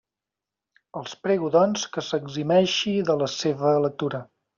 Els 1.01 1.11
prego, 1.25 1.51
doncs, 1.55 1.83
que 1.97 2.03
s'eximeixi 2.05 2.95
de 3.11 3.17
la 3.21 3.29
seva 3.35 3.75
lectura. 3.85 4.23